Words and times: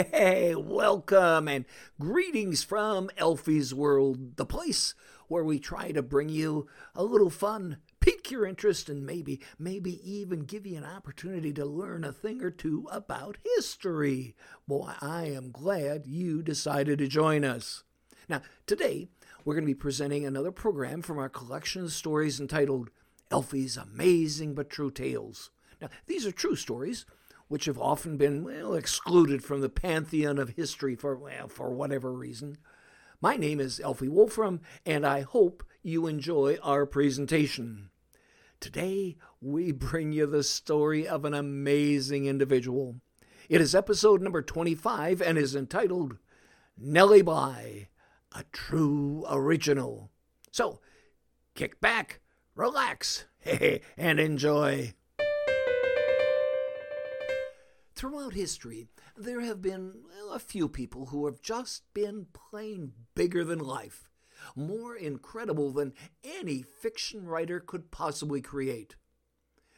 Hey, 0.00 0.54
welcome 0.54 1.46
and 1.46 1.66
greetings 2.00 2.62
from 2.64 3.10
Alfy's 3.18 3.74
World, 3.74 4.36
the 4.36 4.46
place 4.46 4.94
where 5.28 5.44
we 5.44 5.58
try 5.58 5.92
to 5.92 6.00
bring 6.00 6.30
you 6.30 6.68
a 6.94 7.04
little 7.04 7.28
fun, 7.28 7.76
pique 8.00 8.30
your 8.30 8.46
interest, 8.46 8.88
and 8.88 9.04
maybe, 9.04 9.42
maybe 9.58 10.00
even 10.10 10.44
give 10.44 10.64
you 10.64 10.78
an 10.78 10.86
opportunity 10.86 11.52
to 11.52 11.66
learn 11.66 12.04
a 12.04 12.14
thing 12.14 12.42
or 12.42 12.50
two 12.50 12.88
about 12.90 13.36
history. 13.56 14.34
Boy, 14.66 14.92
I 15.02 15.24
am 15.26 15.50
glad 15.50 16.06
you 16.06 16.42
decided 16.42 16.98
to 17.00 17.06
join 17.06 17.44
us. 17.44 17.84
Now, 18.26 18.40
today, 18.66 19.08
we're 19.44 19.54
going 19.54 19.64
to 19.64 19.70
be 19.70 19.74
presenting 19.74 20.24
another 20.24 20.52
program 20.52 21.02
from 21.02 21.18
our 21.18 21.28
collection 21.28 21.84
of 21.84 21.92
stories 21.92 22.40
entitled 22.40 22.88
Alfy's 23.30 23.76
Amazing 23.76 24.54
But 24.54 24.70
True 24.70 24.90
Tales. 24.90 25.50
Now, 25.78 25.88
these 26.06 26.24
are 26.24 26.32
true 26.32 26.56
stories 26.56 27.04
which 27.50 27.64
have 27.64 27.80
often 27.80 28.16
been 28.16 28.44
well, 28.44 28.74
excluded 28.74 29.42
from 29.42 29.60
the 29.60 29.68
pantheon 29.68 30.38
of 30.38 30.50
history 30.50 30.94
for, 30.94 31.16
well, 31.16 31.48
for 31.48 31.70
whatever 31.70 32.12
reason. 32.12 32.56
My 33.20 33.36
name 33.36 33.58
is 33.58 33.80
Alfy 33.84 34.08
Wolfram, 34.08 34.60
and 34.86 35.04
I 35.04 35.22
hope 35.22 35.64
you 35.82 36.06
enjoy 36.06 36.58
our 36.62 36.86
presentation. 36.86 37.90
Today, 38.60 39.16
we 39.40 39.72
bring 39.72 40.12
you 40.12 40.26
the 40.26 40.44
story 40.44 41.08
of 41.08 41.24
an 41.24 41.34
amazing 41.34 42.26
individual. 42.26 43.00
It 43.48 43.60
is 43.60 43.74
episode 43.74 44.22
number 44.22 44.42
25 44.42 45.20
and 45.20 45.36
is 45.36 45.56
entitled 45.56 46.18
Nellie 46.78 47.20
Bly, 47.20 47.88
a 48.30 48.44
true 48.52 49.24
original. 49.28 50.12
So, 50.52 50.78
kick 51.56 51.80
back, 51.80 52.20
relax, 52.54 53.24
and 53.98 54.20
enjoy. 54.20 54.94
Throughout 58.00 58.32
history, 58.32 58.88
there 59.14 59.42
have 59.42 59.60
been 59.60 59.92
a 60.32 60.38
few 60.38 60.70
people 60.70 61.08
who 61.08 61.26
have 61.26 61.42
just 61.42 61.82
been 61.92 62.28
plain 62.32 62.92
bigger 63.14 63.44
than 63.44 63.58
life, 63.58 64.08
more 64.56 64.96
incredible 64.96 65.70
than 65.70 65.92
any 66.24 66.62
fiction 66.62 67.26
writer 67.26 67.60
could 67.60 67.90
possibly 67.90 68.40
create. 68.40 68.96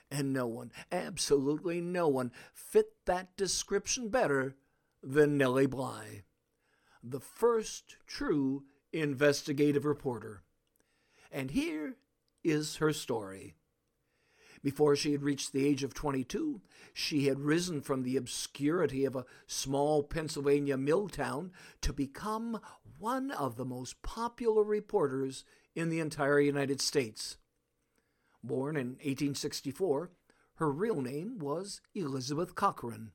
And 0.08 0.32
no 0.32 0.46
one, 0.46 0.70
absolutely 0.92 1.80
no 1.80 2.06
one, 2.06 2.30
fit 2.54 2.92
that 3.06 3.36
description 3.36 4.08
better 4.08 4.54
than 5.02 5.36
Nellie 5.36 5.66
Bly, 5.66 6.22
the 7.02 7.18
first 7.18 7.96
true 8.06 8.62
investigative 8.92 9.84
reporter. 9.84 10.44
And 11.32 11.50
here 11.50 11.96
is 12.44 12.76
her 12.76 12.92
story. 12.92 13.56
Before 14.62 14.94
she 14.94 15.12
had 15.12 15.22
reached 15.22 15.52
the 15.52 15.66
age 15.66 15.82
of 15.82 15.92
22, 15.92 16.60
she 16.94 17.26
had 17.26 17.40
risen 17.40 17.80
from 17.80 18.02
the 18.02 18.16
obscurity 18.16 19.04
of 19.04 19.16
a 19.16 19.24
small 19.46 20.04
Pennsylvania 20.04 20.76
mill 20.76 21.08
town 21.08 21.50
to 21.80 21.92
become 21.92 22.60
one 22.98 23.32
of 23.32 23.56
the 23.56 23.64
most 23.64 24.02
popular 24.02 24.62
reporters 24.62 25.44
in 25.74 25.88
the 25.88 25.98
entire 25.98 26.38
United 26.38 26.80
States. 26.80 27.38
Born 28.44 28.76
in 28.76 28.90
1864, 28.90 30.10
her 30.56 30.70
real 30.70 31.00
name 31.00 31.38
was 31.38 31.80
Elizabeth 31.94 32.54
Cochran. 32.54 33.10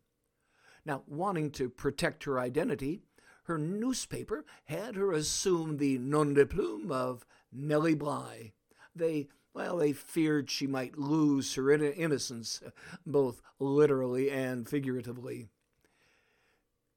Now, 0.85 1.03
wanting 1.07 1.51
to 1.51 1.69
protect 1.69 2.25
her 2.25 2.39
identity, 2.39 3.03
her 3.43 3.57
newspaper 3.57 4.45
had 4.65 4.95
her 4.95 5.13
assume 5.13 5.77
the 5.77 5.97
nom 5.97 6.33
de 6.33 6.45
plume 6.45 6.91
of 6.91 7.25
Nellie 7.51 7.95
Bly. 7.95 8.51
They 8.93 9.29
well, 9.57 9.77
they 9.77 9.91
feared 9.91 10.51
she 10.51 10.67
might 10.67 10.99
lose 10.99 11.55
her 11.55 11.71
innocence, 11.71 12.61
both 13.07 13.41
literally 13.57 14.29
and 14.29 14.69
figuratively. 14.69 15.47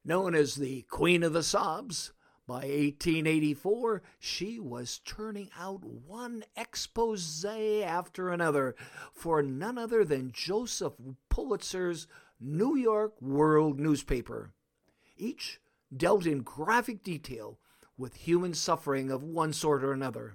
Known 0.04 0.34
as 0.34 0.56
the 0.56 0.82
Queen 0.82 1.22
of 1.22 1.32
the 1.32 1.42
Sobs, 1.42 2.12
by 2.46 2.66
1884, 2.66 4.02
she 4.18 4.60
was 4.60 5.00
turning 5.06 5.48
out 5.58 5.82
one 5.82 6.44
expose 6.54 7.42
after 7.46 8.28
another 8.28 8.74
for 9.14 9.42
none 9.42 9.78
other 9.78 10.04
than 10.04 10.30
Joseph 10.30 10.92
Pulitzer's 11.30 12.08
New 12.38 12.76
York 12.76 13.22
World 13.22 13.80
newspaper. 13.80 14.52
Each 15.16 15.60
dealt 15.96 16.26
in 16.26 16.42
graphic 16.42 17.02
detail 17.02 17.58
with 17.96 18.16
human 18.16 18.52
suffering 18.52 19.10
of 19.10 19.22
one 19.22 19.54
sort 19.54 19.82
or 19.82 19.92
another 19.92 20.34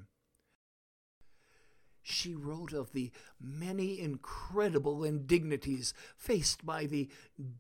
she 2.08 2.36
wrote 2.36 2.72
of 2.72 2.94
the 2.94 3.12
many 3.42 4.00
incredible 4.00 5.04
indignities 5.04 5.92
faced 6.16 6.64
by 6.64 6.86
the 6.86 7.10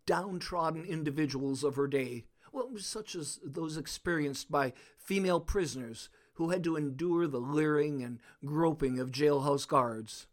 downtrodden 0.05 0.85
individuals 0.85 1.63
of 1.63 1.75
her 1.75 1.87
day, 1.87 2.25
well, 2.51 2.69
such 2.77 3.15
as 3.15 3.39
those 3.43 3.75
experienced 3.75 4.51
by 4.51 4.71
female 4.99 5.39
prisoners 5.39 6.09
who 6.33 6.51
had 6.51 6.63
to 6.63 6.75
endure 6.75 7.25
the 7.25 7.39
leering 7.39 8.03
and 8.03 8.19
groping 8.45 8.99
of 8.99 9.11
jailhouse 9.11 9.67
guards. 9.67 10.27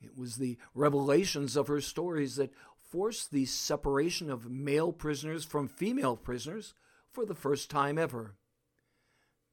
It 0.00 0.16
was 0.16 0.36
the 0.36 0.58
revelations 0.74 1.56
of 1.56 1.68
her 1.68 1.80
stories 1.80 2.34
that 2.36 2.52
forced 2.76 3.30
the 3.30 3.44
separation 3.44 4.28
of 4.28 4.50
male 4.50 4.92
prisoners 4.92 5.44
from 5.44 5.68
female 5.68 6.16
prisoners 6.16 6.74
for 7.12 7.24
the 7.24 7.34
first 7.34 7.70
time 7.70 7.96
ever. 7.96 8.34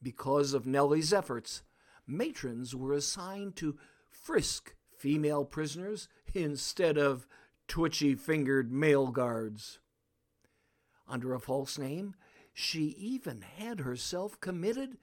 Because 0.02 0.54
of 0.54 0.66
Nellie's 0.66 1.14
efforts, 1.14 1.62
matrons 2.08 2.76
were 2.76 2.94
assigned 2.94 3.56
to 3.58 3.78
frisk 4.10 4.76
female 4.98 5.46
prisoners 5.46 6.08
instead 6.34 6.98
of 6.98 7.28
twitchy 7.68 8.16
fingered 8.16 8.72
male 8.72 9.08
guards. 9.08 9.80
Under 11.08 11.34
a 11.34 11.40
false 11.40 11.78
name, 11.78 12.16
she 12.54 12.96
even 12.98 13.42
had 13.42 13.82
herself 13.82 14.40
committed 14.40 14.98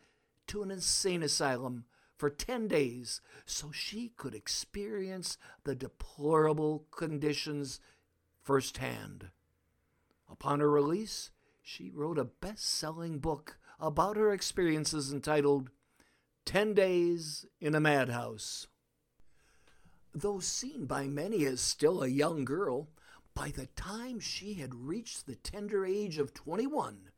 to 0.47 0.63
an 0.63 0.71
insane 0.71 1.23
asylum 1.23 1.85
for 2.17 2.31
10 2.31 2.69
days 2.69 3.21
so 3.47 3.71
she 3.73 4.13
could 4.17 4.35
experience 4.35 5.39
the 5.65 5.75
deplorable 5.75 6.87
conditions 6.91 7.81
firsthand. 8.43 9.31
Upon 10.31 10.61
her 10.61 10.71
release, 10.71 11.31
she 11.63 11.91
wrote 11.91 12.19
a 12.19 12.25
best 12.25 12.65
selling 12.65 13.19
book 13.19 13.59
about 13.79 14.17
her 14.17 14.33
experiences 14.33 15.13
entitled 15.13 15.71
Ten 16.51 16.75
Days 16.75 17.47
in 17.61 17.77
a 17.77 17.81
Madhouse. 17.81 18.67
Though 20.13 20.41
seen 20.41 20.85
by 20.85 21.07
many 21.07 21.45
as 21.45 21.61
still 21.61 22.03
a 22.03 22.09
young 22.09 22.45
girl, 22.45 22.89
by 23.37 23.53
the 23.53 23.67
time 23.77 24.19
she 24.19 24.55
had 24.55 24.75
reached 24.75 25.27
the 25.27 25.37
tender 25.37 25.87
age 25.87 26.19
of 26.19 26.35
21, 26.35 27.13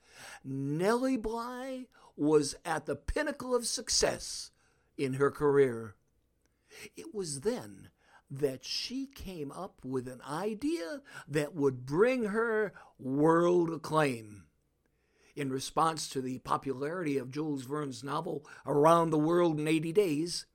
Nellie 0.44 1.16
Bly 1.16 1.86
was 2.14 2.56
at 2.66 2.84
the 2.84 2.94
pinnacle 2.94 3.54
of 3.54 3.66
success 3.66 4.50
in 4.98 5.14
her 5.14 5.30
career. 5.30 5.94
It 6.94 7.14
was 7.14 7.40
then 7.40 7.88
that 8.30 8.66
she 8.66 9.06
came 9.06 9.50
up 9.50 9.82
with 9.82 10.08
an 10.08 10.20
idea 10.28 11.00
that 11.26 11.54
would 11.54 11.86
bring 11.86 12.24
her 12.24 12.74
world 12.98 13.70
acclaim 13.70 14.44
in 15.34 15.50
response 15.50 16.08
to 16.08 16.20
the 16.20 16.38
popularity 16.38 17.18
of 17.18 17.30
Jules 17.30 17.64
Verne's 17.64 18.04
novel 18.04 18.44
Around 18.66 19.10
the 19.10 19.18
World 19.18 19.58
in 19.58 19.68
80 19.68 19.92
Days, 19.92 20.46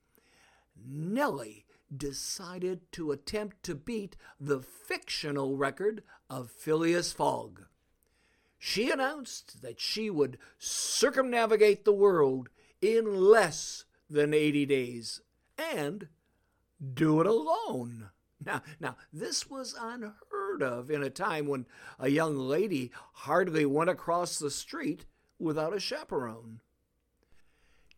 Nellie 0.86 1.64
decided 1.94 2.80
to 2.92 3.10
attempt 3.10 3.62
to 3.64 3.74
beat 3.74 4.16
the 4.38 4.60
fictional 4.60 5.56
record 5.56 6.02
of 6.28 6.50
Phileas 6.50 7.12
Fogg. 7.12 7.62
She 8.58 8.90
announced 8.90 9.62
that 9.62 9.80
she 9.80 10.10
would 10.10 10.38
circumnavigate 10.58 11.84
the 11.84 11.92
world 11.92 12.48
in 12.80 13.14
less 13.14 13.84
than 14.10 14.34
80 14.34 14.66
days 14.66 15.20
and 15.56 16.08
do 16.94 17.20
it 17.20 17.26
alone. 17.26 18.10
Now, 18.48 18.62
now, 18.80 18.96
this 19.12 19.50
was 19.50 19.76
unheard 19.78 20.62
of 20.62 20.90
in 20.90 21.02
a 21.02 21.10
time 21.10 21.48
when 21.48 21.66
a 21.98 22.08
young 22.08 22.38
lady 22.38 22.90
hardly 23.12 23.66
went 23.66 23.90
across 23.90 24.38
the 24.38 24.50
street 24.50 25.04
without 25.38 25.76
a 25.76 25.78
chaperone. 25.78 26.60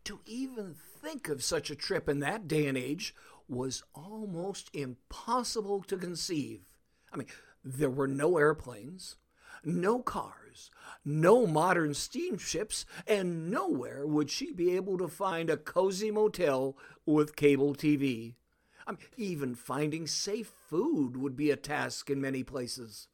To 0.03 0.19
even 0.25 0.75
think 1.01 1.29
of 1.29 1.41
such 1.41 1.71
a 1.71 1.75
trip 1.75 2.09
in 2.09 2.19
that 2.19 2.49
day 2.49 2.67
and 2.67 2.77
age 2.77 3.15
was 3.47 3.83
almost 3.95 4.69
impossible 4.73 5.83
to 5.83 5.95
conceive. 5.95 6.63
I 7.13 7.17
mean, 7.17 7.27
there 7.63 7.89
were 7.89 8.09
no 8.09 8.37
airplanes, 8.37 9.15
no 9.63 9.99
cars, 9.99 10.69
no 11.05 11.47
modern 11.47 11.93
steamships, 11.93 12.85
and 13.07 13.49
nowhere 13.49 14.05
would 14.05 14.29
she 14.29 14.51
be 14.51 14.75
able 14.75 14.97
to 14.97 15.07
find 15.07 15.49
a 15.49 15.55
cozy 15.55 16.11
motel 16.11 16.75
with 17.05 17.37
cable 17.37 17.73
TV. 17.73 18.35
I 18.87 18.91
mean, 18.91 18.99
even 19.17 19.55
finding 19.55 20.07
safe 20.07 20.51
food 20.69 21.17
would 21.17 21.35
be 21.35 21.51
a 21.51 21.55
task 21.55 22.09
in 22.09 22.21
many 22.21 22.43
places. 22.43 23.07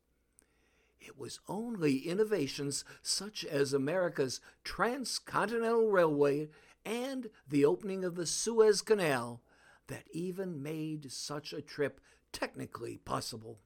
It 1.00 1.18
was 1.18 1.40
only 1.48 2.00
innovations 2.00 2.84
such 3.02 3.46
as 3.46 3.74
America's 3.74 4.42
transcontinental 4.64 5.90
railway 5.90 6.50
and 6.86 7.30
the 7.48 7.66
opening 7.66 8.04
of 8.04 8.16
the 8.16 8.26
Suez 8.26 8.82
Canal 8.82 9.42
that 9.88 10.04
even 10.12 10.62
made 10.62 11.12
such 11.12 11.54
a 11.54 11.62
trip 11.62 12.02
technically 12.32 12.98
possible. 12.98 13.60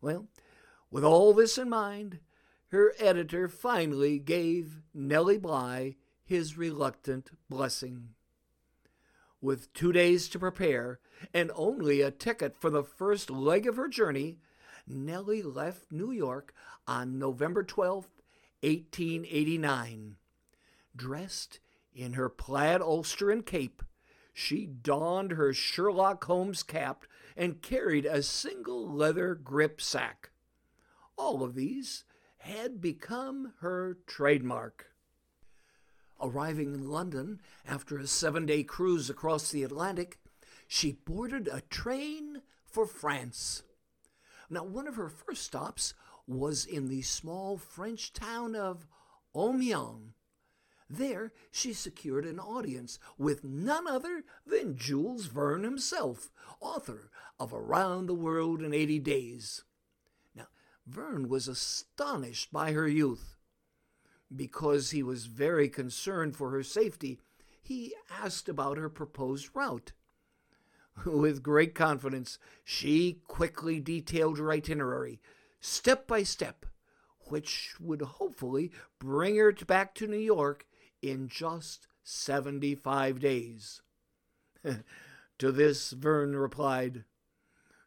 Well, 0.00 0.28
with 0.90 1.04
all 1.04 1.32
this 1.32 1.58
in 1.58 1.68
mind, 1.68 2.20
her 2.68 2.94
editor 2.98 3.48
finally 3.48 4.18
gave 4.18 4.82
Nellie 4.94 5.38
Bly 5.38 5.96
his 6.24 6.56
reluctant 6.56 7.30
blessing. 7.48 8.10
With 9.42 9.72
two 9.72 9.90
days 9.90 10.28
to 10.28 10.38
prepare 10.38 11.00
and 11.34 11.50
only 11.56 12.00
a 12.00 12.12
ticket 12.12 12.56
for 12.56 12.70
the 12.70 12.84
first 12.84 13.28
leg 13.28 13.66
of 13.66 13.74
her 13.74 13.88
journey, 13.88 14.38
Nellie 14.86 15.42
left 15.42 15.90
New 15.90 16.12
York 16.12 16.54
on 16.86 17.18
November 17.18 17.64
12, 17.64 18.08
1889. 18.60 20.16
Dressed 20.94 21.58
in 21.92 22.12
her 22.12 22.28
plaid 22.28 22.80
ulster 22.80 23.32
and 23.32 23.44
cape, 23.44 23.82
she 24.32 24.64
donned 24.64 25.32
her 25.32 25.52
Sherlock 25.52 26.22
Holmes 26.22 26.62
cap 26.62 27.04
and 27.36 27.60
carried 27.60 28.06
a 28.06 28.22
single 28.22 28.88
leather 28.88 29.34
grip 29.34 29.80
sack. 29.80 30.30
All 31.16 31.42
of 31.42 31.56
these 31.56 32.04
had 32.38 32.80
become 32.80 33.54
her 33.58 33.98
trademark. 34.06 34.91
Arriving 36.22 36.72
in 36.72 36.88
London 36.88 37.40
after 37.66 37.98
a 37.98 38.06
seven 38.06 38.46
day 38.46 38.62
cruise 38.62 39.10
across 39.10 39.50
the 39.50 39.64
Atlantic, 39.64 40.20
she 40.68 40.92
boarded 40.92 41.48
a 41.48 41.62
train 41.62 42.42
for 42.64 42.86
France. 42.86 43.64
Now, 44.48 44.62
one 44.62 44.86
of 44.86 44.94
her 44.94 45.08
first 45.08 45.42
stops 45.42 45.94
was 46.26 46.64
in 46.64 46.88
the 46.88 47.02
small 47.02 47.56
French 47.56 48.12
town 48.12 48.54
of 48.54 48.86
Amiens. 49.34 50.12
There, 50.88 51.32
she 51.50 51.72
secured 51.72 52.26
an 52.26 52.38
audience 52.38 52.98
with 53.18 53.42
none 53.42 53.88
other 53.88 54.24
than 54.46 54.76
Jules 54.76 55.26
Verne 55.26 55.64
himself, 55.64 56.30
author 56.60 57.10
of 57.40 57.52
Around 57.52 58.06
the 58.06 58.14
World 58.14 58.62
in 58.62 58.72
80 58.74 58.98
Days. 59.00 59.64
Now, 60.36 60.48
Verne 60.86 61.28
was 61.28 61.48
astonished 61.48 62.52
by 62.52 62.72
her 62.72 62.86
youth. 62.86 63.38
Because 64.34 64.90
he 64.90 65.02
was 65.02 65.26
very 65.26 65.68
concerned 65.68 66.36
for 66.36 66.50
her 66.50 66.62
safety, 66.62 67.18
he 67.62 67.94
asked 68.10 68.48
about 68.48 68.78
her 68.78 68.88
proposed 68.88 69.50
route. 69.54 69.92
With 71.06 71.42
great 71.42 71.74
confidence, 71.74 72.38
she 72.64 73.20
quickly 73.26 73.80
detailed 73.80 74.38
her 74.38 74.50
itinerary, 74.50 75.20
step 75.60 76.06
by 76.06 76.22
step, 76.22 76.66
which 77.28 77.74
would 77.80 78.02
hopefully 78.02 78.72
bring 78.98 79.36
her 79.36 79.52
back 79.52 79.94
to 79.96 80.06
New 80.06 80.18
York 80.18 80.66
in 81.00 81.28
just 81.28 81.86
75 82.02 83.20
days. 83.20 83.82
to 85.38 85.52
this, 85.52 85.92
Verne 85.92 86.36
replied, 86.36 87.04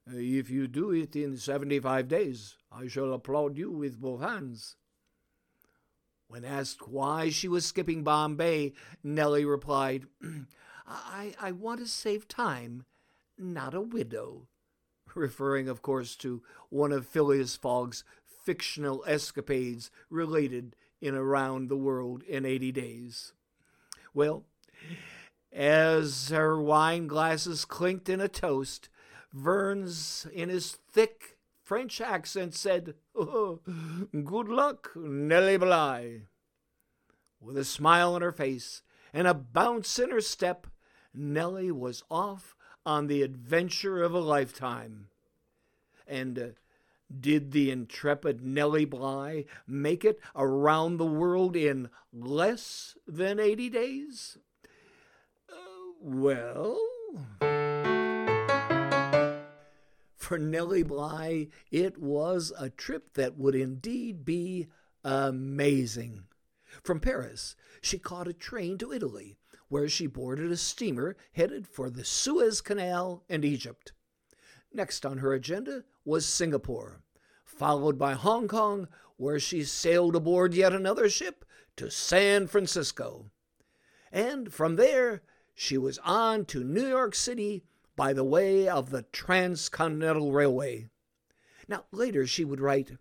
If 0.07 0.49
you 0.49 0.67
do 0.67 0.91
it 0.91 1.15
in 1.15 1.37
75 1.37 2.07
days, 2.07 2.55
I 2.71 2.87
shall 2.87 3.13
applaud 3.13 3.57
you 3.57 3.71
with 3.71 3.99
both 3.99 4.21
hands. 4.21 4.75
When 6.27 6.43
asked 6.43 6.87
why 6.87 7.29
she 7.29 7.47
was 7.47 7.65
skipping 7.65 8.03
Bombay, 8.03 8.73
Nellie 9.03 9.45
replied, 9.45 10.05
I, 10.87 11.33
I 11.39 11.51
want 11.51 11.79
to 11.79 11.87
save 11.87 12.27
time, 12.27 12.85
not 13.37 13.73
a 13.73 13.81
widow. 13.81 14.47
Referring, 15.15 15.69
of 15.69 15.81
course, 15.81 16.15
to 16.17 16.41
one 16.69 16.91
of 16.91 17.07
Phileas 17.07 17.55
Fogg's 17.55 18.03
fictional 18.43 19.03
escapades 19.07 19.91
related 20.09 20.75
in 21.01 21.15
Around 21.15 21.69
the 21.69 21.77
World 21.77 22.23
in 22.23 22.45
80 22.45 22.71
Days. 22.71 23.33
Well, 24.13 24.43
as 25.51 26.29
her 26.29 26.59
wine 26.59 27.07
glasses 27.07 27.65
clinked 27.65 28.09
in 28.09 28.19
a 28.19 28.27
toast, 28.27 28.89
Verne's, 29.33 30.27
in 30.33 30.49
his 30.49 30.71
thick 30.71 31.34
French 31.65 31.99
accent, 31.99 32.53
said, 32.53 32.93
oh, 33.15 33.59
Good 34.11 34.47
luck, 34.47 34.91
Nellie 34.95 35.57
Bly. 35.57 36.21
With 37.41 37.57
a 37.57 37.65
smile 37.65 38.13
on 38.13 38.21
her 38.21 38.31
face 38.31 38.83
and 39.11 39.27
a 39.27 39.33
bounce 39.33 39.97
in 39.97 40.11
her 40.11 40.21
step, 40.21 40.67
Nellie 41.11 41.71
was 41.71 42.03
off 42.09 42.55
on 42.85 43.07
the 43.07 43.23
adventure 43.23 44.03
of 44.03 44.13
a 44.13 44.19
lifetime. 44.19 45.07
And 46.07 46.37
uh, 46.37 46.47
did 47.19 47.51
the 47.51 47.71
intrepid 47.71 48.45
Nellie 48.45 48.85
Bly 48.85 49.45
make 49.65 50.05
it 50.05 50.19
around 50.35 50.97
the 50.97 51.05
world 51.05 51.55
in 51.55 51.89
less 52.13 52.95
than 53.07 53.39
80 53.39 53.69
days? 53.71 54.37
Uh, 55.51 55.55
well. 55.99 56.77
For 60.25 60.39
Nellie 60.39 60.81
Bly, 60.81 61.49
it 61.69 61.99
was 61.99 62.51
a 62.57 62.71
trip 62.71 63.13
that 63.13 63.37
would 63.37 63.53
indeed 63.53 64.25
be 64.25 64.65
amazing. 65.03 66.23
From 66.81 66.99
Paris, 66.99 67.55
she 67.79 67.99
caught 67.99 68.27
a 68.27 68.33
train 68.33 68.79
to 68.79 68.91
Italy, 68.91 69.37
where 69.67 69.87
she 69.87 70.07
boarded 70.07 70.51
a 70.51 70.57
steamer 70.57 71.15
headed 71.33 71.67
for 71.67 71.91
the 71.91 72.03
Suez 72.03 72.59
Canal 72.61 73.23
and 73.29 73.45
Egypt. 73.45 73.93
Next 74.73 75.05
on 75.05 75.19
her 75.19 75.31
agenda 75.31 75.83
was 76.03 76.25
Singapore, 76.25 77.03
followed 77.43 77.99
by 77.99 78.13
Hong 78.13 78.47
Kong, 78.47 78.87
where 79.17 79.39
she 79.39 79.63
sailed 79.63 80.15
aboard 80.15 80.55
yet 80.55 80.73
another 80.73 81.07
ship 81.07 81.45
to 81.75 81.91
San 81.91 82.47
Francisco. 82.47 83.29
And 84.11 84.51
from 84.51 84.75
there, 84.75 85.21
she 85.53 85.77
was 85.77 85.99
on 85.99 86.45
to 86.45 86.63
New 86.63 86.87
York 86.87 87.13
City 87.13 87.63
by 87.95 88.13
the 88.13 88.23
way 88.23 88.67
of 88.67 88.89
the 88.89 89.03
Transcontinental 89.03 90.31
Railway. 90.31 90.89
Now, 91.67 91.85
later 91.91 92.27
she 92.27 92.45
would 92.45 92.59
write, 92.59 92.91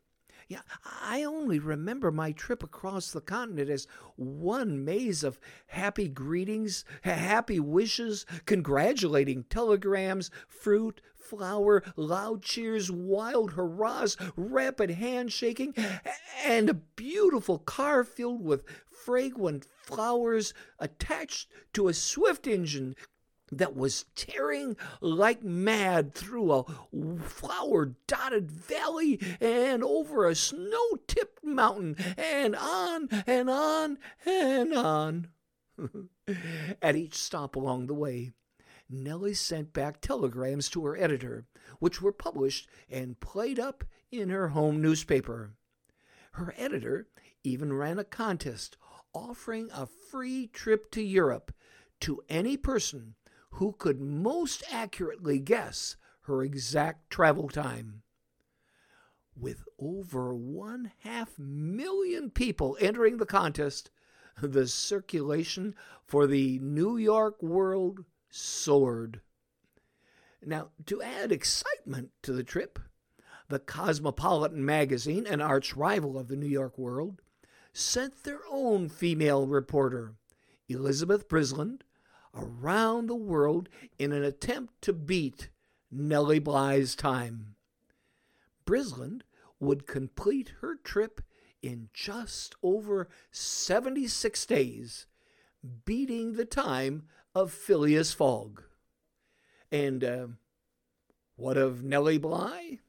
yeah, 0.49 0.61
I 1.02 1.25
only 1.25 1.58
remember 1.58 2.11
my 2.11 2.32
trip 2.32 2.62
across 2.62 3.11
the 3.11 3.20
continent 3.20 3.70
as 3.70 3.87
one 4.17 4.85
maze 4.85 5.25
of 5.25 5.41
happy 5.69 6.08
greetings, 6.08 6.85
happy 7.02 7.58
wishes, 7.58 8.26
congratulating 8.44 9.44
telegrams, 9.44 10.31
fruit, 10.46 11.00
flower, 11.14 11.82
loud 11.96 12.43
cheers, 12.43 12.91
wild 12.91 13.52
hurrahs, 13.52 14.17
rapid 14.37 14.91
handshaking, 14.91 15.75
and 16.44 16.69
a 16.69 16.75
beautiful 16.75 17.58
car 17.58 18.05
filled 18.05 18.44
with 18.44 18.65
fragrant 18.86 19.67
flowers 19.82 20.53
attached 20.79 21.48
to 21.72 21.89
a 21.89 21.94
swift 21.94 22.46
engine 22.46 22.94
that 23.53 23.77
was 23.77 24.06
tearing 24.15 24.77
like 25.01 25.43
mad 25.43 26.15
through 26.15 26.53
a 26.53 26.65
flower 27.22 27.94
dotted 28.06 28.51
valley 28.51 29.20
and 29.41 29.84
over 29.84 30.27
a 30.27 30.34
snow 30.34 30.98
tipped 31.06 31.44
mountain 31.44 31.96
and 32.17 32.56
on 32.56 33.08
and 33.27 33.51
on 33.51 33.98
and 34.24 34.74
on. 34.74 35.29
At 36.82 36.96
each 36.96 37.15
stop 37.15 37.56
along 37.56 37.86
the 37.86 37.94
way, 37.94 38.32
Nellie 38.89 39.34
sent 39.34 39.72
back 39.72 40.01
telegrams 40.01 40.69
to 40.70 40.84
her 40.84 40.96
editor, 40.96 41.46
which 41.79 42.01
were 42.01 42.13
published 42.13 42.69
and 42.89 43.20
played 43.20 43.58
up 43.58 43.84
in 44.10 44.31
her 44.31 44.48
home 44.48 44.81
newspaper. 44.81 45.53
Her 46.32 46.55
editor 46.56 47.08
even 47.43 47.72
ran 47.72 47.98
a 47.98 48.05
contest 48.05 48.77
offering 49.13 49.69
a 49.72 49.86
free 49.86 50.46
trip 50.46 50.91
to 50.93 51.03
Europe 51.03 51.53
to 52.01 52.22
any 52.29 52.56
person 52.56 53.15
who 53.55 53.73
could 53.73 54.01
most 54.01 54.65
accurately 54.70 55.39
guess 55.39 55.96
her 56.23 56.43
exact 56.43 57.08
travel 57.08 57.49
time. 57.49 58.03
With 59.37 59.65
over 59.79 60.34
one 60.34 60.91
half 61.01 61.39
million 61.39 62.31
people 62.31 62.77
entering 62.81 63.19
the 63.19 63.27
contest, 63.27 63.91
the 64.41 64.67
circulation 64.67 65.77
for 66.05 66.27
the 66.27 66.58
New 66.58 66.96
York 66.96 67.41
World 67.43 68.05
soared. 68.29 69.20
Now, 70.44 70.70
to 70.87 71.01
add 71.01 71.31
excitement 71.31 72.11
to 72.23 72.32
the 72.32 72.44
trip, 72.44 72.79
the 73.49 73.61
Cosmopolitan 73.61 74.65
magazine, 74.65 75.27
an 75.27 75.41
arch 75.41 75.77
rival 75.77 76.19
of 76.19 76.27
the 76.27 76.37
New 76.37 76.49
York 76.49 76.77
World, 76.77 77.23
sent 77.73 78.25
their 78.25 78.41
own 78.51 78.89
female 78.89 79.46
reporter, 79.46 80.15
Elizabeth 80.69 81.29
Bisland, 81.29 81.82
around 82.36 83.06
the 83.06 83.14
world 83.14 83.69
in 83.98 84.12
an 84.12 84.24
attempt 84.24 84.82
to 84.82 84.93
beat 84.93 85.48
Nellie 85.91 86.38
Bly's 86.38 86.94
time. 86.94 87.55
Bisland 88.67 89.22
would 89.60 89.86
complete 89.86 90.53
her 90.60 90.76
trip 90.76 91.20
in 91.62 91.88
just 91.94 92.55
over 92.62 93.08
76 93.31 94.46
days, 94.46 95.06
beating 95.84 96.34
the 96.34 96.44
time 96.44 97.05
of 97.34 97.53
Phileas 97.53 98.12
Fogg. 98.12 98.62
And 99.72 100.05
uh, 100.05 100.26
what 101.36 101.56
of 101.56 101.82
Nellie 101.82 102.19
Bly? 102.19 102.81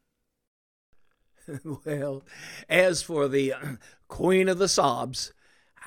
well, 1.86 2.24
as 2.68 3.02
for 3.02 3.28
the 3.28 3.54
uh, 3.54 3.60
Queen 4.08 4.50
of 4.50 4.58
the 4.58 4.68
Sobs, 4.68 5.32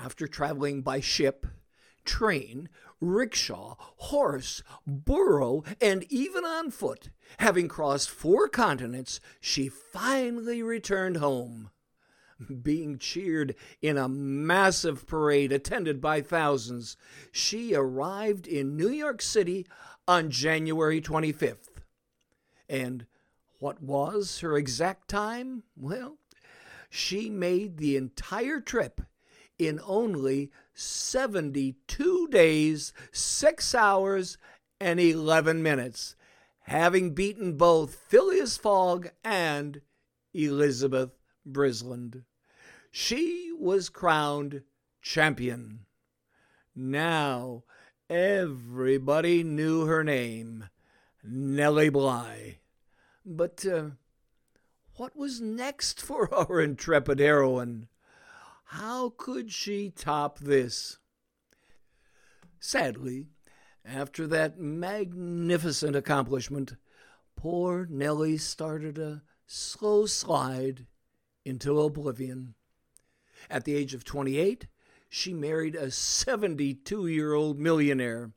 after 0.01 0.27
traveling 0.27 0.83
by 0.83 1.01
ship, 1.01 1.47
train, 2.05 2.69
rickshaw, 3.01 3.77
horse, 3.79 4.63
burro, 4.87 5.65
and 5.81 6.05
even 6.11 6.45
on 6.45 6.71
foot, 6.71 7.11
having 7.39 7.69
crossed 7.69 8.11
four 8.11 8.49
continents, 8.49 9.21
she 9.41 9.69
finally 9.69 10.63
returned 10.63 11.19
home. 11.19 11.71
being 12.63 12.99
cheered 12.99 13.55
in 13.83 13.97
a 13.97 14.09
massive 14.09 15.07
parade 15.07 15.53
attended 15.53 16.01
by 16.01 16.21
thousands, 16.21 16.97
she 17.33 17.75
arrived 17.75 18.47
in 18.47 18.77
New 18.77 18.91
York 18.91 19.21
City 19.23 19.67
on 20.07 20.31
January 20.31 21.01
25th. 21.01 21.83
And 22.69 23.07
what 23.59 23.83
was 23.83 24.41
her 24.41 24.57
exact 24.57 25.09
time? 25.09 25.65
Well, 25.77 26.19
she 26.89 27.29
made 27.29 27.77
the 27.77 27.97
entire 27.97 28.61
trip 28.61 29.01
in 29.59 29.81
only 29.85 30.51
72 30.75 32.29
days, 32.29 32.93
6 33.13 33.75
hours, 33.75 34.39
and 34.81 35.01
11 35.01 35.63
minutes, 35.63 36.15
having 36.61 37.15
beaten 37.15 37.57
both 37.57 37.95
Phileas 37.95 38.57
Fogg 38.57 39.11
and 39.25 39.81
Elizabeth 40.33 41.11
Bisland. 41.51 42.25
She 42.91 43.53
was 43.59 43.89
crowned 43.89 44.63
champion. 45.03 45.87
Now 46.75 47.65
everybody 48.09 49.43
knew 49.43 49.87
her 49.87 50.05
name 50.05 50.69
Nellie 51.23 51.89
Bly. 51.91 52.59
But 53.25 53.67
uh, 53.67 53.91
what 54.97 55.17
was 55.17 55.41
next 55.41 56.01
for 56.01 56.33
our 56.51 56.61
intrepid 56.61 57.19
heroine? 57.19 57.89
How 58.73 59.15
could 59.17 59.51
she 59.51 59.89
top 59.89 60.41
this? 60.41 60.99
Sadly, 62.61 63.25
after 63.83 64.27
that 64.27 64.61
magnificent 64.61 65.97
accomplishment, 65.97 66.75
poor 67.35 67.87
Nellie 67.89 68.37
started 68.37 68.99
a 68.99 69.23
slow 69.47 70.05
slide 70.05 70.87
into 71.47 71.81
oblivion. 71.81 72.57
At 73.49 73.65
the 73.65 73.75
age 73.75 73.95
of 73.95 74.05
28, 74.05 74.67
she 75.09 75.33
married 75.33 75.75
a 75.75 75.91
72 75.91 77.07
year 77.07 77.33
old 77.33 77.59
millionaire. 77.59 78.33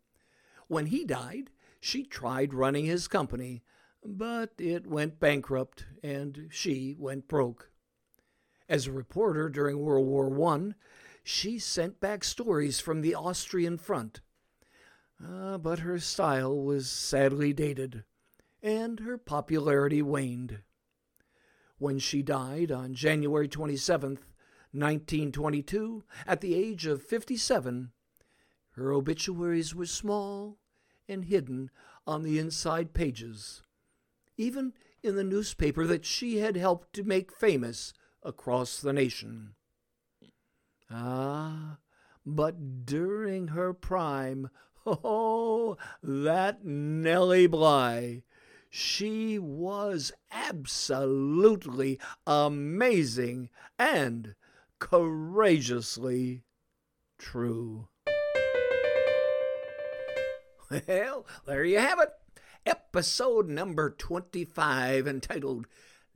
When 0.70 0.86
he 0.86 1.04
died, 1.04 1.52
she 1.82 2.06
tried 2.06 2.54
running 2.54 2.86
his 2.86 3.10
company, 3.10 3.64
but 4.02 4.52
it 4.58 4.88
went 4.88 5.20
bankrupt 5.20 5.88
and 6.02 6.48
she 6.50 6.96
went 6.98 7.28
broke. 7.28 7.72
As 8.72 8.88
a 8.88 8.94
reporter 8.94 9.50
during 9.50 9.80
World 9.80 10.08
War 10.08 10.56
I, 10.56 10.72
she 11.26 11.60
sent 11.60 12.00
back 12.00 12.24
stories 12.24 12.80
from 12.80 13.02
the 13.02 13.14
Austrian 13.14 13.78
front. 13.78 14.22
Uh, 15.22 15.58
but 15.58 15.80
her 15.80 16.00
style 16.00 16.58
was 16.58 16.90
sadly 16.90 17.52
dated, 17.52 18.06
and 18.64 19.02
her 19.02 19.18
popularity 19.18 20.02
waned. 20.02 20.60
When 21.80 22.00
she 22.00 22.22
died 22.22 22.72
on 22.72 22.94
January 22.94 23.50
27, 23.50 24.12
1922, 24.12 26.06
at 26.26 26.40
the 26.40 26.56
age 26.56 26.86
of 26.86 27.04
57, 27.04 27.92
her 28.76 28.94
obituaries 28.94 29.76
were 29.76 29.86
small 29.86 30.60
and 31.10 31.26
hidden 31.26 31.72
on 32.08 32.24
the 32.24 32.40
inside 32.40 32.94
pages, 32.94 33.64
even 34.38 34.72
in 35.04 35.18
the 35.18 35.26
newspaper 35.26 35.86
that 35.86 36.06
she 36.06 36.38
had 36.38 36.56
helped 36.56 36.94
to 36.94 37.04
make 37.04 37.34
famous 37.34 37.92
across 38.24 38.80
the 38.80 38.94
nation. 38.94 39.56
Ah, 40.90 41.78
but 42.26 42.86
during 42.86 43.50
her 43.50 43.74
prime, 43.74 44.50
oh, 44.86 45.78
that 46.04 46.66
Nellie 46.66 47.48
Bly, 47.48 48.24
she 48.70 49.40
was 49.40 50.12
absolutely 50.32 52.00
amazing 52.28 53.50
and 53.80 54.36
courageously 54.80 56.44
true. 57.18 57.88
Well, 60.88 61.26
there 61.46 61.66
you 61.66 61.80
have 61.80 62.00
it. 62.00 62.10
Episode 62.66 63.50
number 63.50 63.90
25, 63.90 65.08
entitled 65.08 65.68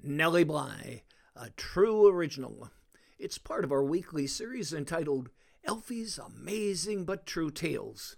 Nellie 0.01 0.43
Bly 0.43 1.03
a 1.35 1.49
true 1.57 2.07
original. 2.07 2.69
It's 3.19 3.37
part 3.37 3.65
of 3.65 3.71
our 3.71 3.83
weekly 3.83 4.25
series 4.25 4.71
entitled 4.71 5.29
Alfy's 5.67 6.17
Amazing 6.17 7.03
But 7.03 7.25
True 7.25 7.51
Tales. 7.51 8.15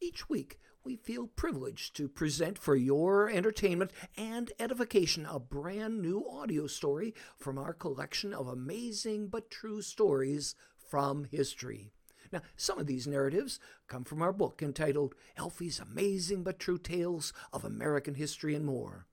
Each 0.00 0.28
week, 0.28 0.58
we 0.82 0.96
feel 0.96 1.28
privileged 1.28 1.94
to 1.96 2.08
present 2.08 2.58
for 2.58 2.74
your 2.74 3.30
entertainment 3.30 3.92
and 4.16 4.50
edification 4.58 5.26
a 5.26 5.38
brand 5.38 6.02
new 6.02 6.26
audio 6.28 6.66
story 6.66 7.14
from 7.38 7.56
our 7.56 7.72
collection 7.72 8.34
of 8.34 8.48
amazing 8.48 9.28
but 9.28 9.50
true 9.50 9.80
stories 9.80 10.56
from 10.76 11.28
history. 11.30 11.92
Now, 12.32 12.40
some 12.56 12.80
of 12.80 12.86
these 12.88 13.06
narratives 13.06 13.60
come 13.86 14.02
from 14.02 14.22
our 14.22 14.32
book 14.32 14.60
entitled 14.60 15.14
Alfy's 15.36 15.78
Amazing 15.78 16.42
But 16.42 16.58
True 16.58 16.78
Tales 16.78 17.32
of 17.52 17.64
American 17.64 18.14
History 18.14 18.56
and 18.56 18.64
More. 18.64 19.06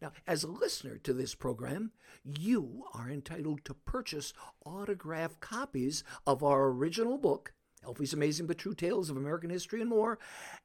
Now, 0.00 0.12
as 0.26 0.44
a 0.44 0.48
listener 0.48 0.98
to 0.98 1.12
this 1.12 1.34
program, 1.34 1.92
you 2.24 2.84
are 2.94 3.08
entitled 3.08 3.64
to 3.64 3.74
purchase 3.74 4.32
autographed 4.64 5.40
copies 5.40 6.04
of 6.26 6.42
our 6.42 6.66
original 6.66 7.18
book, 7.18 7.52
Alfy's 7.84 8.12
Amazing 8.12 8.46
But 8.46 8.58
True 8.58 8.74
Tales 8.74 9.08
of 9.08 9.16
American 9.16 9.50
History 9.50 9.80
and 9.80 9.88
More, 9.88 10.18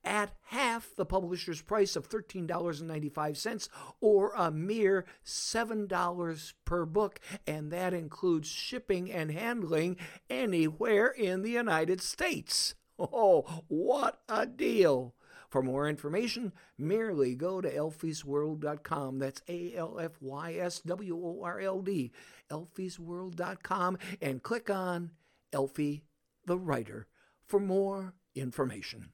at 0.03 0.33
half 0.47 0.95
the 0.95 1.05
publisher's 1.05 1.61
price 1.61 1.95
of 1.95 2.09
$13.95 2.09 3.69
or 4.01 4.33
a 4.35 4.51
mere 4.51 5.05
$7 5.25 6.53
per 6.65 6.85
book, 6.85 7.19
and 7.45 7.71
that 7.71 7.93
includes 7.93 8.47
shipping 8.47 9.11
and 9.11 9.31
handling 9.31 9.97
anywhere 10.29 11.07
in 11.07 11.43
the 11.43 11.51
United 11.51 12.01
States. 12.01 12.75
Oh, 12.99 13.63
what 13.67 14.21
a 14.27 14.45
deal! 14.45 15.15
For 15.53 15.61
more 15.61 15.87
information, 15.87 16.51
merely 16.79 17.35
go 17.35 17.61
to 17.61 17.71
alfysworld.com. 17.71 19.19
That's 19.19 19.43
A 19.47 19.75
L 19.75 19.99
F 19.99 20.13
Y 20.19 20.55
S 20.55 20.79
W 20.79 21.15
O 21.15 21.43
R 21.43 21.59
L 21.59 21.83
D, 21.83 22.11
alfysworld.com, 22.49 23.99
and 24.19 24.41
click 24.41 24.71
on 24.71 25.11
Alfy 25.53 26.01
the 26.47 26.57
Writer 26.57 27.05
for 27.45 27.59
more 27.59 28.15
information. 28.33 29.09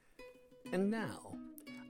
And 0.71 0.89
now, 0.89 1.35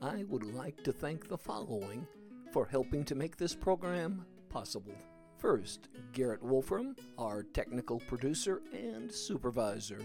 I 0.02 0.24
would 0.28 0.56
like 0.56 0.84
to 0.84 0.94
thank 0.94 1.28
the 1.28 1.38
following 1.38 2.08
for 2.52 2.66
helping 2.66 3.04
to 3.04 3.14
make 3.14 3.38
this 3.38 3.54
program 3.54 4.26
possible. 4.50 4.96
First, 5.38 5.90
Garrett 6.12 6.42
Wolfram, 6.42 6.96
our 7.20 7.44
technical 7.44 8.00
producer 8.00 8.64
and 8.74 9.12
supervisor. 9.12 10.00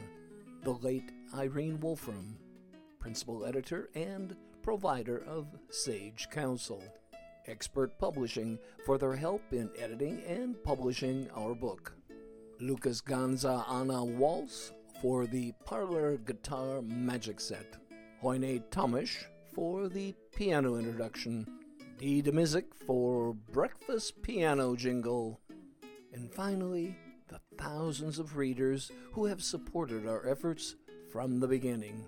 The 0.64 0.72
late 0.72 1.12
Irene 1.34 1.80
Wolfram, 1.80 2.36
principal 3.04 3.44
editor 3.44 3.90
and 3.94 4.34
provider 4.62 5.22
of 5.28 5.46
Sage 5.68 6.26
Counsel. 6.30 6.82
Expert 7.46 7.98
Publishing 7.98 8.58
for 8.86 8.96
their 8.96 9.14
help 9.14 9.42
in 9.52 9.68
editing 9.78 10.22
and 10.26 10.56
publishing 10.64 11.28
our 11.36 11.54
book. 11.54 11.92
Lucas 12.60 13.02
Ganza 13.02 13.62
Anna 13.70 14.02
Waltz 14.02 14.72
for 15.02 15.26
the 15.26 15.52
Parlor 15.66 16.16
Guitar 16.16 16.80
Magic 16.80 17.40
Set. 17.40 17.76
Hoyne 18.22 18.62
Tomish 18.70 19.24
for 19.54 19.90
the 19.90 20.14
piano 20.34 20.76
introduction. 20.76 21.46
Dee 21.98 22.22
DeMizik 22.22 22.74
for 22.86 23.34
Breakfast 23.34 24.22
Piano 24.22 24.76
Jingle. 24.76 25.42
And 26.14 26.32
finally, 26.32 26.96
the 27.28 27.40
thousands 27.58 28.18
of 28.18 28.38
readers 28.38 28.90
who 29.12 29.26
have 29.26 29.42
supported 29.42 30.08
our 30.08 30.26
efforts 30.26 30.76
from 31.12 31.38
the 31.38 31.46
beginning. 31.46 32.02